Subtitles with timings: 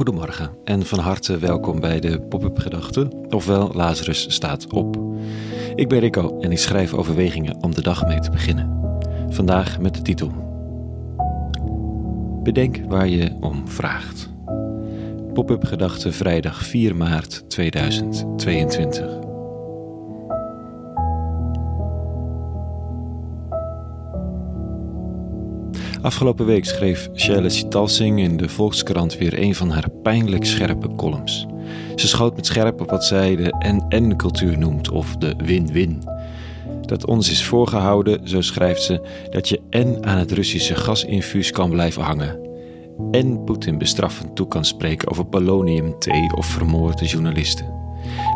[0.00, 4.98] Goedemorgen en van harte welkom bij de Pop-up Gedachten, ofwel Lazarus staat op.
[5.74, 8.96] Ik ben Rico en ik schrijf overwegingen om de dag mee te beginnen.
[9.28, 10.32] Vandaag met de titel
[12.42, 14.30] Bedenk waar je om vraagt.
[15.32, 19.29] Pop-up Gedachten vrijdag 4 maart 2022.
[26.02, 31.46] Afgelopen week schreef Shelle Sitalsing in de Volkskrant weer een van haar pijnlijk scherpe columns.
[31.96, 36.02] Ze schoot met scherp op wat zij de en-en-cultuur noemt, of de win-win.
[36.80, 39.00] Dat ons is voorgehouden, zo schrijft ze,
[39.30, 42.38] dat je en aan het Russische gasinfuus kan blijven hangen.
[43.10, 47.66] En Poetin bestraffend toe kan spreken over polonium-thee of vermoorde journalisten.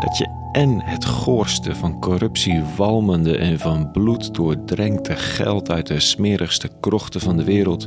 [0.00, 6.00] Dat je en het goorste van corruptie walmende en van bloed doordrenkte geld uit de
[6.00, 7.86] smerigste krochten van de wereld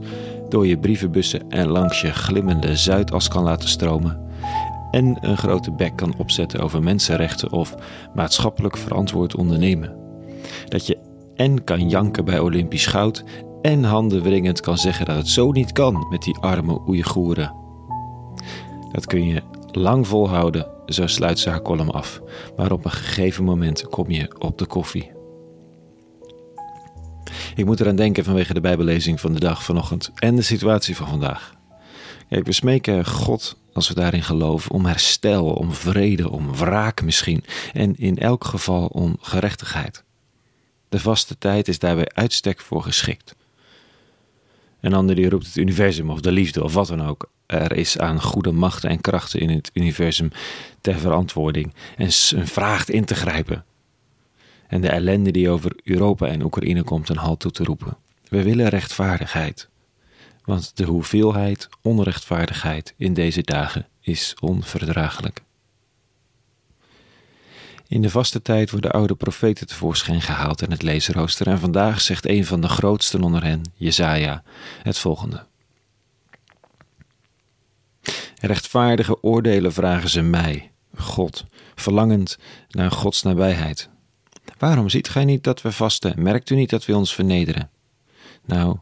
[0.50, 4.20] door je brievenbussen en langs je glimmende zuidas kan laten stromen.
[4.92, 7.76] En een grote bek kan opzetten over mensenrechten of
[8.16, 9.96] maatschappelijk verantwoord ondernemen.
[10.68, 10.98] Dat je
[11.36, 13.24] en kan janken bij Olympisch goud
[13.62, 17.54] en handenwringend kan zeggen dat het zo niet kan met die arme Oeigoeren.
[18.92, 19.42] Dat kun je
[19.76, 22.22] lang volhouden zo sluit ze haar column af.
[22.58, 25.12] Maar op een gegeven moment kom je op de koffie.
[27.56, 31.08] Ik moet eraan denken vanwege de Bijbellezing van de dag vanochtend en de situatie van
[31.08, 31.54] vandaag.
[32.30, 37.44] Kijk, we smeken God, als we daarin geloven, om herstel, om vrede, om wraak misschien.
[37.74, 40.04] En in elk geval om gerechtigheid.
[40.90, 43.36] De vaste tijd is daarbij uitstek voor geschikt.
[44.82, 47.98] Een ander die roept het universum of de liefde of wat dan ook er is
[47.98, 50.32] aan goede machten en krachten in het universum
[50.82, 52.12] ter verantwoording en
[52.48, 53.66] vraagt in te grijpen.
[54.68, 57.98] En de ellende die over Europa en Oekraïne komt een halt toe te roepen.
[58.30, 59.70] We willen rechtvaardigheid.
[60.44, 65.44] Want de hoeveelheid onrechtvaardigheid in deze dagen is onverdraaglijk.
[67.88, 72.28] In de vaste tijd worden oude profeten tevoorschijn gehaald in het lezenrooster en vandaag zegt
[72.28, 74.44] een van de grootsten onder hen, Jezaja,
[74.84, 75.46] het volgende.
[78.46, 81.46] Rechtvaardige oordelen vragen ze mij, God,
[81.76, 82.38] verlangend
[82.70, 83.90] naar Gods nabijheid.
[84.58, 86.24] Waarom ziet gij niet dat we vasten?
[86.24, 87.70] Merkt u niet dat we ons vernederen?
[88.46, 88.78] Nou,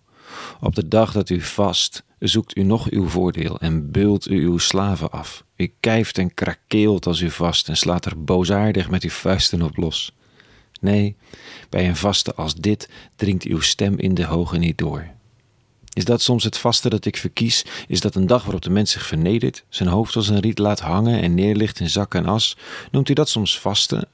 [0.59, 4.57] op de dag dat u vast, zoekt u nog uw voordeel en beult u uw
[4.57, 5.43] slaven af.
[5.55, 9.77] U kijft en krakeelt als u vast en slaat er boosaardig met uw vuisten op
[9.77, 10.15] los.
[10.81, 11.15] Nee,
[11.69, 15.07] bij een vaste als dit dringt uw stem in de hoge niet door.
[15.93, 17.65] Is dat soms het vaste dat ik verkies?
[17.87, 20.79] Is dat een dag waarop de mens zich vernedert, zijn hoofd als een riet laat
[20.79, 22.57] hangen en neerligt in zak en as?
[22.91, 24.07] Noemt u dat soms vaste?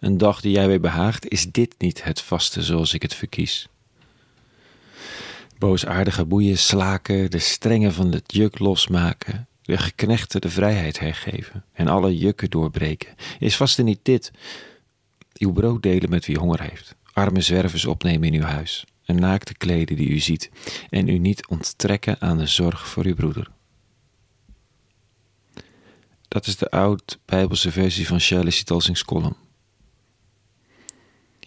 [0.00, 1.28] Een dag die jij weer behaagt?
[1.28, 3.68] Is dit niet het vaste zoals ik het verkies?
[5.58, 11.88] Boosaardige boeien slaken, de strengen van het juk losmaken, de geknechten de vrijheid hergeven en
[11.88, 13.14] alle jukken doorbreken.
[13.38, 14.30] Is vaste niet dit?
[15.38, 18.84] Uw brood delen met wie honger heeft, arme zwervers opnemen in uw huis
[19.14, 20.50] naakte kleden die u ziet,
[20.90, 23.50] en u niet onttrekken aan de zorg voor uw broeder.
[26.28, 29.36] Dat is de oud-Bijbelse versie van Shelley Talsing's column.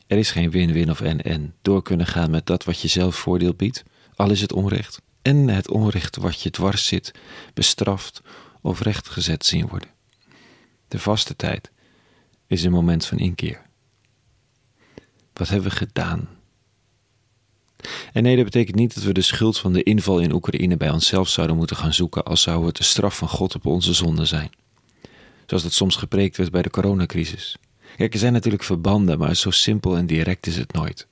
[0.07, 1.55] Er is geen win-win of en-en.
[1.61, 3.83] Door kunnen gaan met dat wat je zelf voordeel biedt,
[4.15, 7.11] al is het onrecht, en het onrecht wat je dwars zit,
[7.53, 8.21] bestraft
[8.61, 9.89] of rechtgezet zien worden.
[10.87, 11.71] De vaste tijd
[12.47, 13.61] is een moment van inkeer.
[15.33, 16.29] Wat hebben we gedaan
[18.15, 20.89] en nee, dat betekent niet dat we de schuld van de inval in Oekraïne bij
[20.89, 24.25] onszelf zouden moeten gaan zoeken, als zou het de straf van God op onze zonde
[24.25, 24.49] zijn.
[25.45, 27.57] Zoals dat soms gepreekt werd bij de coronacrisis.
[27.95, 31.07] Kijk, er zijn natuurlijk verbanden, maar zo simpel en direct is het nooit.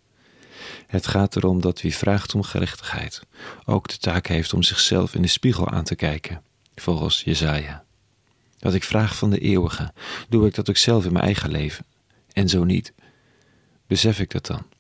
[0.88, 3.22] Het gaat erom dat wie vraagt om gerechtigheid
[3.66, 6.42] ook de taak heeft om zichzelf in de spiegel aan te kijken,
[6.76, 7.84] volgens Jezaja.
[8.60, 9.94] Wat ik vraag van de eeuwige,
[10.30, 11.86] doe ik dat ook zelf in mijn eigen leven.
[12.34, 12.94] En zo niet.
[13.88, 14.73] Besef ik dat dan?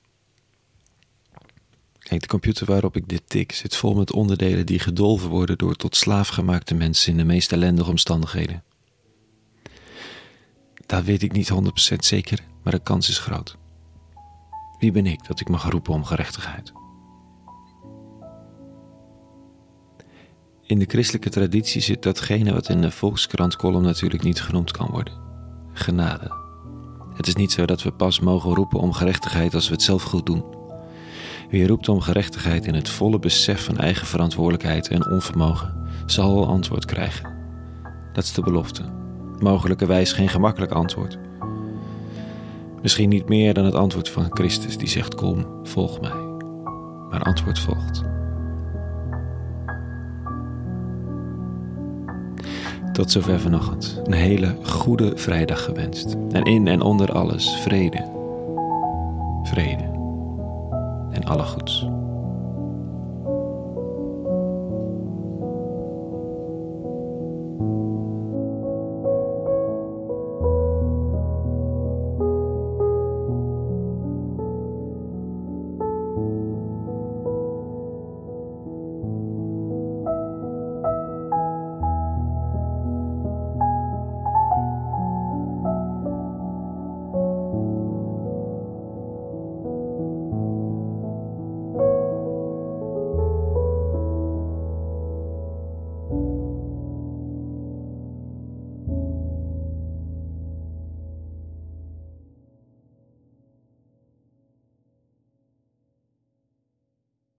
[2.03, 5.75] Kijk, de computer waarop ik dit tik zit vol met onderdelen die gedolven worden door
[5.75, 8.63] tot slaaf gemaakte mensen in de meest ellendige omstandigheden.
[10.85, 13.57] Dat weet ik niet 100% zeker, maar de kans is groot.
[14.79, 16.73] Wie ben ik dat ik mag roepen om gerechtigheid?
[20.65, 25.13] In de christelijke traditie zit datgene wat in de Volkskrant-column natuurlijk niet genoemd kan worden:
[25.73, 26.31] genade.
[27.13, 30.03] Het is niet zo dat we pas mogen roepen om gerechtigheid als we het zelf
[30.03, 30.62] goed doen.
[31.53, 35.73] Wie roept om gerechtigheid in het volle besef van eigen verantwoordelijkheid en onvermogen,
[36.05, 37.29] zal antwoord krijgen.
[38.13, 38.81] Dat is de belofte.
[39.39, 41.17] Mogelijkerwijs geen gemakkelijk antwoord.
[42.81, 46.41] Misschien niet meer dan het antwoord van Christus die zegt: Kom, volg mij.
[47.09, 48.03] Maar antwoord volgt.
[52.93, 54.01] Tot zover vanochtend.
[54.03, 56.15] Een hele goede vrijdag gewenst.
[56.31, 58.09] En in en onder alles vrede.
[59.43, 59.92] Vrede.
[61.23, 61.85] En alle goeds.